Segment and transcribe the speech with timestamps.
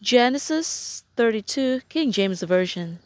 [0.00, 3.00] Genesis 32, King James Version.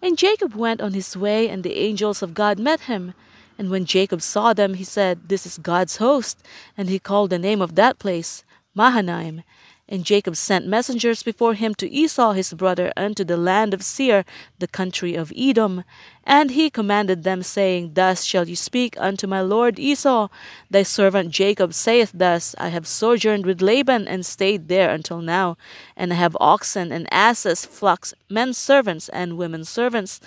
[0.00, 3.12] And Jacob went on his way, and the angels of God met him.
[3.58, 6.42] And when Jacob saw them, he said, This is God's host.
[6.74, 8.44] And he called the name of that place
[8.74, 9.42] Mahanaim.
[9.88, 14.24] And Jacob sent messengers before him to Esau his brother unto the land of Seir,
[14.58, 15.82] the country of Edom.
[16.24, 20.28] And he commanded them, saying, Thus shall you speak unto my lord Esau.
[20.70, 25.56] Thy servant Jacob saith thus, I have sojourned with Laban, and stayed there until now.
[25.96, 30.20] And I have oxen and asses, flocks, men servants, and women servants.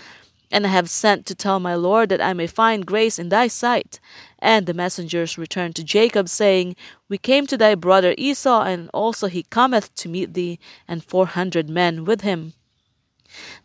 [0.52, 3.48] And I have sent to tell my Lord that I may find grace in thy
[3.48, 4.00] sight.
[4.40, 6.76] And the messengers returned to Jacob, saying,
[7.08, 11.28] We came to thy brother Esau, and also he cometh to meet thee, and four
[11.28, 12.54] hundred men with him.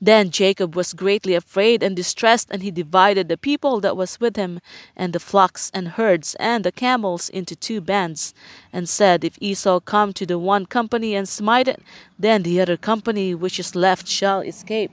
[0.01, 4.37] Then Jacob was greatly afraid and distressed, and he divided the people that was with
[4.37, 4.61] him,
[4.95, 8.33] and the flocks and herds, and the camels into two bands,
[8.73, 11.83] and said, If Esau come to the one company and smite it,
[12.16, 14.93] then the other company which is left shall escape.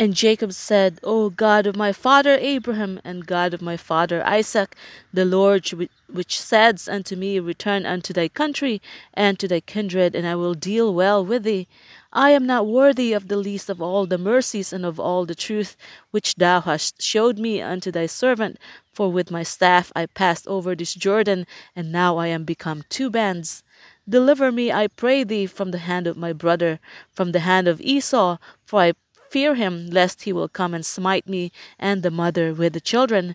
[0.00, 4.76] And Jacob said, O God of my father Abraham, and God of my father Isaac,
[5.12, 5.68] the Lord
[6.06, 8.80] which says unto me, Return unto thy country
[9.12, 11.66] and to thy kindred, and I will deal well with thee.
[12.12, 15.34] I am not worthy of the least of all the mercies and of all the
[15.34, 15.76] truth
[16.12, 18.56] which thou hast showed me unto thy servant,
[18.92, 23.10] for with my staff I passed over this Jordan, and now I am become two
[23.10, 23.64] bands.
[24.08, 26.78] Deliver me, I pray thee, from the hand of my brother,
[27.12, 28.92] from the hand of Esau, for I
[29.30, 33.34] fear him, lest he will come and smite me and the mother with the children.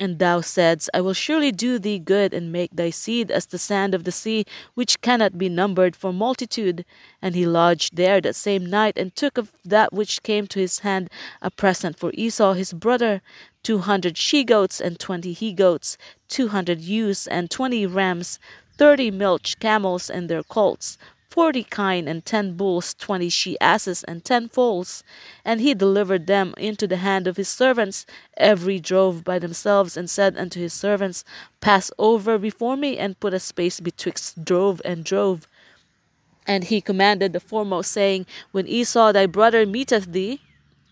[0.00, 3.58] And thou saidst, I will surely do thee good, and make thy seed as the
[3.58, 4.44] sand of the sea,
[4.74, 6.84] which cannot be numbered for multitude.
[7.20, 10.78] And he lodged there that same night, and took of that which came to his
[10.80, 11.10] hand
[11.42, 13.20] a present for Esau his brother,
[13.64, 18.38] two hundred she goats, and twenty he goats, two hundred ewes, and twenty rams,
[18.76, 20.96] thirty milch camels and their colts,
[21.28, 25.04] forty kine and ten bulls, twenty she asses and ten foals.
[25.44, 28.06] And he delivered them into the hand of his servants,
[28.36, 31.24] every drove by themselves, and said unto his servants,
[31.60, 35.46] Pass over before me, and put a space betwixt drove and drove.
[36.46, 40.40] And he commanded the foremost, saying, When Esau thy brother meeteth thee,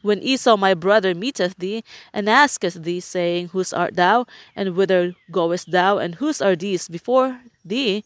[0.03, 1.83] when Esau my brother meeteth thee,
[2.13, 6.89] and asketh thee, saying, Whose art thou, and whither goest thou, and whose are these
[6.89, 8.05] before thee?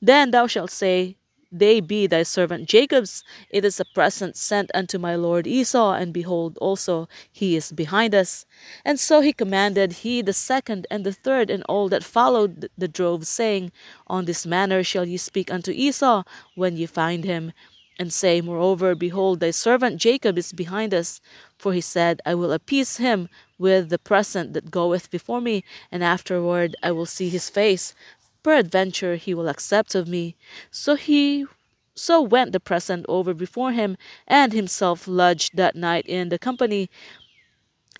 [0.00, 1.16] Then thou shalt say,
[1.52, 3.24] they be thy servant Jacob's.
[3.50, 8.14] It is a present sent unto my lord Esau, and behold, also he is behind
[8.14, 8.46] us.
[8.84, 12.88] And so he commanded he the second and the third and all that followed the
[12.88, 13.72] drove, saying,
[14.06, 16.22] On this manner shall ye speak unto Esau
[16.54, 17.52] when ye find him.
[17.98, 21.20] And say, Moreover, behold, thy servant Jacob is behind us.
[21.58, 23.28] For he said, I will appease him
[23.58, 27.94] with the present that goeth before me, and afterward I will see his face
[28.42, 30.36] peradventure he will accept of me.
[30.70, 31.46] So he
[31.94, 33.96] so went the present over before him,
[34.26, 36.88] and himself lodged that night in the company.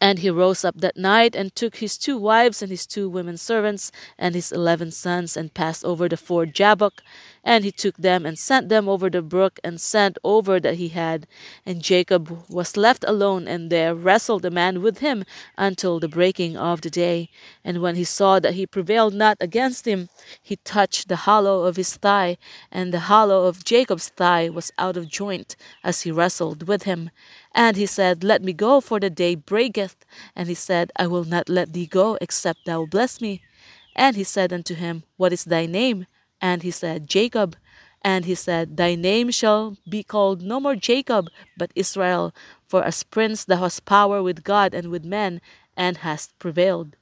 [0.00, 3.36] And he rose up that night, and took his two wives and his two women
[3.36, 7.02] servants, and his eleven sons, and passed over the ford Jabbok.
[7.44, 10.88] And he took them and sent them over the brook and sent over that he
[10.88, 11.26] had.
[11.64, 15.24] And Jacob was left alone, and there wrestled a man with him
[15.56, 17.28] until the breaking of the day.
[17.64, 20.08] And when he saw that he prevailed not against him,
[20.42, 22.38] he touched the hollow of his thigh,
[22.70, 27.10] and the hollow of Jacob's thigh was out of joint as he wrestled with him.
[27.54, 30.04] And he said, Let me go, for the day breaketh.
[30.36, 33.42] And he said, I will not let thee go, except thou bless me.
[33.96, 36.06] And he said unto him, What is thy name?
[36.40, 37.56] And he said, Jacob.
[38.02, 42.32] And he said, Thy name shall be called no more Jacob, but Israel,
[42.66, 45.40] for as prince thou hast power with God and with men,
[45.76, 46.96] and hast prevailed.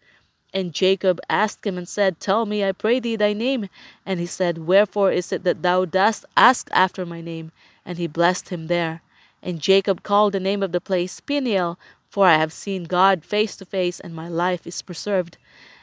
[0.52, 3.68] And Jacob asked him and said, Tell me, I pray thee, thy name.
[4.06, 7.52] And he said, Wherefore is it that thou dost ask after my name?
[7.84, 9.02] And he blessed him there.
[9.42, 11.78] And Jacob called the name of the place Peniel,
[12.08, 15.36] for I have seen God face to face, and my life is preserved.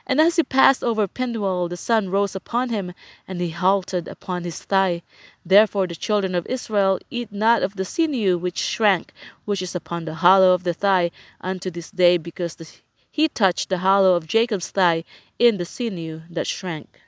[0.07, 2.93] And as he passed over Penuel, the sun rose upon him,
[3.27, 5.01] and he halted upon his thigh.
[5.43, 9.13] Therefore the children of Israel eat not of the sinew which shrank,
[9.46, 11.09] which is upon the hollow of the thigh,
[11.41, 12.69] unto this day, because the,
[13.09, 15.03] he touched the hollow of Jacob's thigh
[15.40, 17.02] in the sinew that shrank.